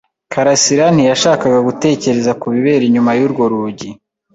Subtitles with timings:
[0.33, 3.89] karasira ntiyashakaga gutekereza ku bibera inyuma y'urwo rugi.